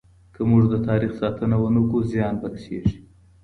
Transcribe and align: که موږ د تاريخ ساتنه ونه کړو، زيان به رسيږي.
که 0.33 0.41
موږ 0.49 0.63
د 0.71 0.75
تاريخ 0.87 1.11
ساتنه 1.21 1.55
ونه 1.59 1.81
کړو، 1.87 1.99
زيان 2.11 2.33
به 2.41 2.47
رسيږي. 2.53 2.97